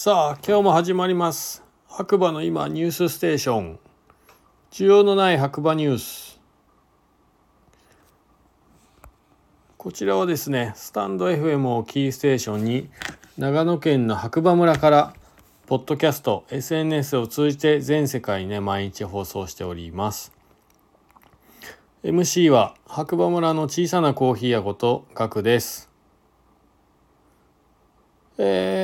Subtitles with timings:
[0.00, 1.64] さあ今日も始まります。
[1.88, 3.78] 白馬の今ニュースステーション。
[4.70, 6.40] 需要のない白馬ニュース。
[9.76, 12.88] こちらはですねスタンド FM をキーステーションに
[13.38, 15.14] 長野県の白馬村から
[15.66, 20.32] ポッドキャスト SNS を通じて全世界にね毎日放送しております。
[22.04, 25.88] MC は白馬村の小さなコーヒー屋ことガクです。
[28.40, 28.77] えー、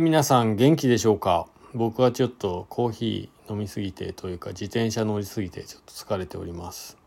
[0.00, 1.46] 皆さん元気でしょうか？
[1.74, 6.98] 僕はちょっとコーヒー飲みすぎてというか自転車乗りすぎてちょっと疲れております、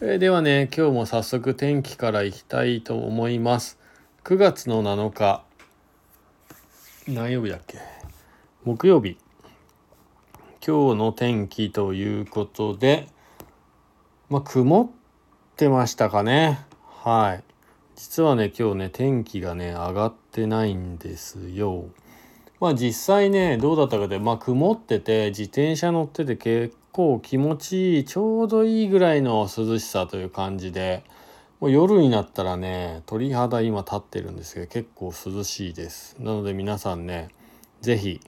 [0.00, 3.78] えー、ではね今日も早速天気からいきたいと思います。
[4.24, 5.44] 9月の7日。
[7.08, 7.78] 何曜日だっけ？
[8.64, 9.18] 木曜日。
[10.64, 13.08] 今日の天気ということで
[14.28, 14.90] まあ曇っ
[15.56, 16.60] てましたかね。
[17.04, 17.51] はい。
[17.96, 21.86] 実はね今日ね天気がね上がってないんですよ。
[22.60, 31.04] まあ実際ねどうだったかでまあ曇ってて自転車乗ってて結構気持ちいいちょうどいいぐらいの涼しさという感じで
[31.60, 36.16] もう夜になったらね鳥肌今立ってるんですけど結構涼しいです。
[36.18, 37.28] なので皆さんね
[37.80, 38.20] 是非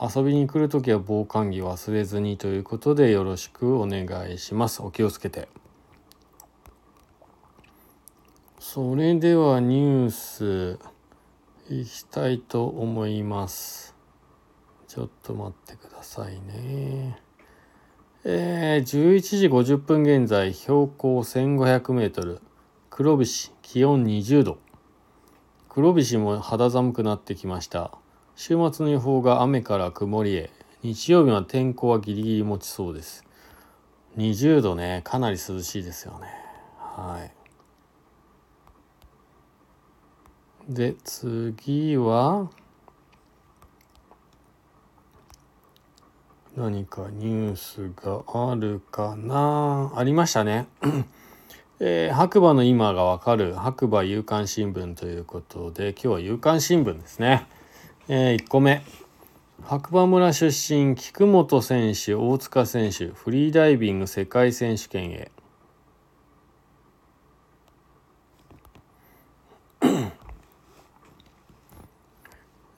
[0.00, 4.82] 遊びに来る時は防寒着忘れずにということでよろしくお願いします。
[4.82, 5.48] お気をつけて。
[8.64, 10.78] それではニュース
[11.68, 13.92] いきたいと思います。
[14.86, 17.20] ちょっと待ってくださいね。
[18.24, 22.40] えー、11時50分現在標高1500メートル。
[22.88, 24.58] 黒菱気温20度。
[25.68, 27.90] 黒菱も肌寒くなってきました。
[28.36, 30.50] 週末の予報が雨から曇りへ。
[30.84, 33.24] 日曜日は天候はギリギリ持ちそうです。
[34.16, 35.00] 20度ね。
[35.02, 36.28] かなり涼しいですよね。
[36.78, 37.41] はい。
[40.68, 42.48] で次は
[46.56, 49.92] 何かニュースがあるかな？
[49.96, 50.68] ありましたね。
[51.80, 57.46] えー、白馬の今がわかる白馬夕刊新聞ということで今日は夕刊新聞ですね。
[58.08, 58.82] えー、1個目
[59.64, 65.32] 白馬村出身菊本選手大塚選手フリーダイビング世界選手権へ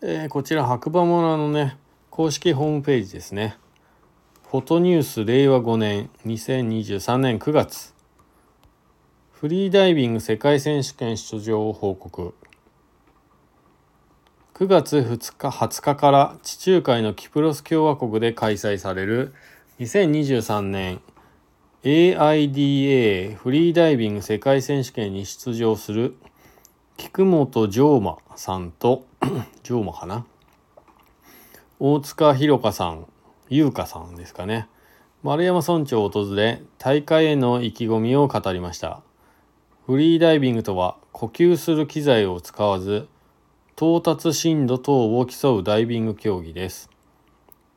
[0.07, 1.79] えー、こちら白馬村のね
[2.11, 3.57] 公式ホームページですね。
[4.51, 7.95] フォトニュース令和5年2023年9月。
[9.33, 12.35] フリーダイビング世界選手権出場を報告。
[14.53, 19.33] 9月2日20日から地中海のキプロス共和国で開催される
[19.81, 21.01] 2023年
[21.83, 26.15] AIDA フリーダイビング世界選手権に出場する
[26.99, 29.07] 菊本城馬さんと
[29.63, 30.27] 城馬かな？
[31.81, 33.07] 大塚弘香さん
[33.49, 34.69] 優香さんですかね。
[35.23, 39.01] 丸山村長を訪れ大会への意気込みを語りました。
[39.87, 43.09] フリーダイビングとは呼吸する機材を使わず
[43.77, 46.91] 到達深度等を競うダイビング競技です。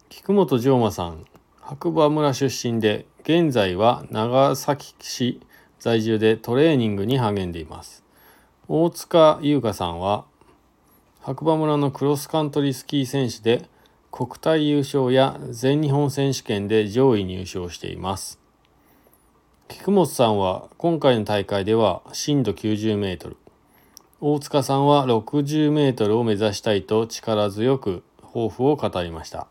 [0.09, 1.25] 菊本城馬さん
[1.61, 5.41] 白馬村出身で現在は長崎市
[5.79, 8.03] 在住でトレーニングに励んでいます。
[8.67, 10.25] 大塚優香さんは
[11.27, 13.67] 白馬村のクロスカントリースキー選手で
[14.11, 18.39] 国体優勝や全日本選手権で上位入賞しています。
[19.67, 23.35] 菊本さんは今回の大会では深度90メートル。
[24.21, 29.47] 大塚さんは60メートルを目指したいと力強く抱負を語りました。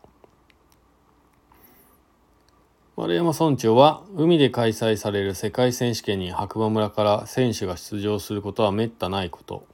[2.95, 9.67] 丸山村長は海で開催される世界選手権に白馬村から選手が出場することはめったないこと。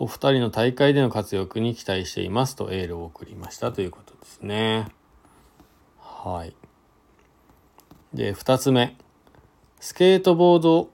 [0.00, 3.72] お二人の大会での活躍に期待していますとエールを送りました。
[3.72, 4.86] ということですね。
[5.98, 6.54] はい。
[8.14, 8.96] で2つ目。
[9.80, 10.90] スケートボード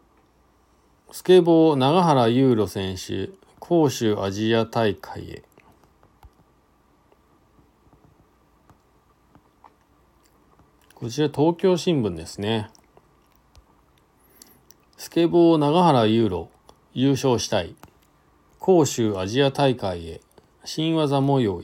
[1.10, 5.42] スケボー永原優路選手杭州アジア大会へ。
[10.94, 12.70] こちら東京新聞ですね。
[14.96, 16.48] スケボー長原ユーロ
[16.94, 17.76] 優勝したい。
[18.66, 20.22] 杭州アジア大会へ
[20.64, 21.62] 新技模様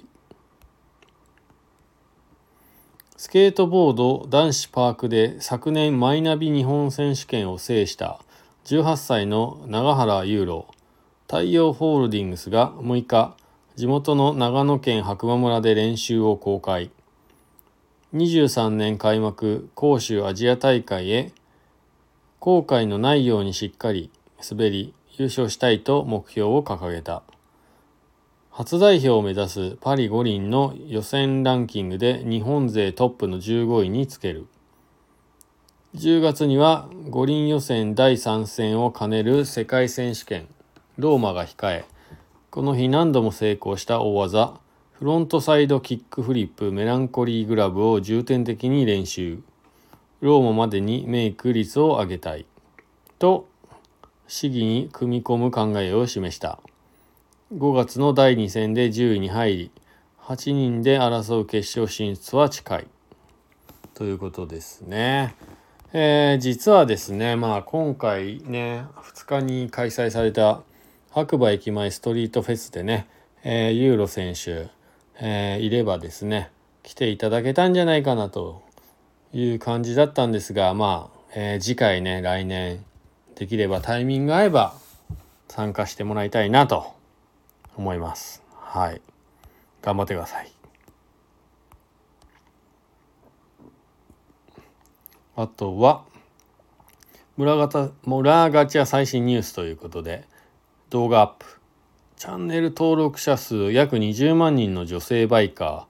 [3.17, 8.21] スケートボード男子パークで昨年マイナビ日本選手権を制した
[8.67, 10.67] 18歳の長原ユーロ
[11.23, 13.35] 太陽ホールディングスが6日
[13.77, 16.91] 地元の長野県白馬村で練習を公開。
[18.15, 21.33] 23年開幕杭州アジア大会へ
[22.41, 24.11] 後悔のないようにしっかり
[24.47, 27.23] 滑り優勝したいと目標を掲げた。
[28.51, 34.47] 初代表を目指すパリ五輪の予選ランキングで日本勢トップの15位につける。
[35.97, 40.47] 10月には五輪予選第3戦を兼ねる世界選手権
[40.99, 41.85] ローマが控え
[42.51, 44.55] この日何度も成功した大技
[45.01, 49.41] フロントサイドキックフリップメランコリーグラブを重点的に練習。
[50.21, 52.45] ローマまでにメイク率を上げたい。
[53.19, 53.49] と
[54.33, 56.61] 市議に組み込む考えを示した
[57.53, 59.71] 5月の第2戦で10位に入り
[60.21, 62.87] 8人で争う決勝進出は近い
[63.93, 65.35] ということですね。
[65.93, 70.63] えー、実はですねまあ今回ね2日に開催された
[71.11, 73.09] 白馬駅前ストリートフェスでね、
[73.43, 74.69] えー、ユーロ選手、
[75.21, 76.53] えー、いればですね
[76.85, 78.63] 来ていただけたんじゃないかなと
[79.33, 82.85] いう感じだったんですがまあ、え、次回ね来年
[83.41, 84.75] できればタイミング合えば
[85.49, 86.95] 参加してもらいたいなと
[87.75, 88.43] 思います。
[88.55, 89.01] はい。
[89.81, 90.53] 頑張ってください。
[95.37, 96.03] あとは
[97.39, 100.27] 村ガタ村ガチャ最新ニュースということで
[100.91, 101.47] 動画アップ。
[102.19, 105.87] チャンネル登録者数約20万人の女性バイカ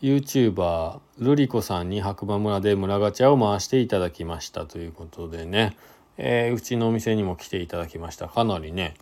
[0.00, 0.16] ー。
[0.54, 5.76] YouTuber ルリコさんに白馬村で村ガチャを回していただきましたということでね、
[6.18, 8.28] えー、うちのお店にも来ていただきました。
[8.28, 8.94] かなりね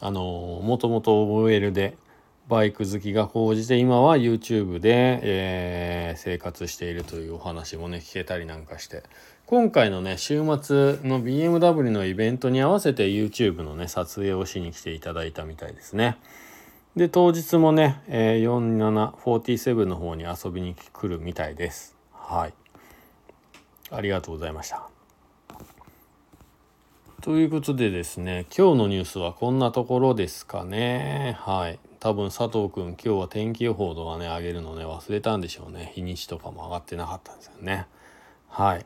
[0.00, 1.96] あのもともと OL で
[2.48, 9.02] バイク好きが高じて今は YouTube で、えー、生活しているというお話もね聞けたりなんかして。
[9.46, 16.16] 今回のね週末の BMW のイベントに合わせて YouTube のね撮影をしに来ていただいたみたいですね。
[16.96, 21.96] で当日もね、えー、4747の方に遊びに来るみたいです。
[22.12, 22.54] はい。
[23.90, 24.93] ありがとうございました。
[27.24, 31.38] ということでですね今日のニュースはこんなところですかね。
[31.40, 31.78] はい。
[31.98, 35.90] 多分佐藤くん今日は天気予報とかね上げるのね忘れたんでしょうね。
[35.94, 37.86] 日にちとかも上がってなかったんですよね。
[38.50, 38.84] はい。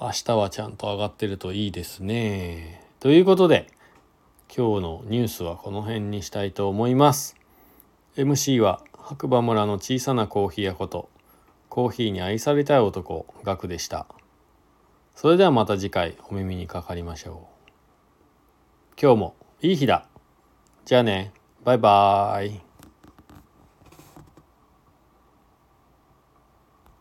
[0.00, 2.84] 明日はちゃんと上がってるといいですね。
[2.98, 3.68] ということで
[4.48, 7.36] 今日のニュースはこの辺にしたいと思います。
[8.16, 11.08] MC は白馬村の小さなコーヒー屋こと
[11.68, 14.08] コーヒーに愛されたい男ガクでした。
[15.20, 19.00] それではまた次回お耳にかかりましょう。
[19.02, 20.06] 今日もいい日だ。
[20.84, 21.32] じゃあね。
[21.64, 22.67] バイバーイ。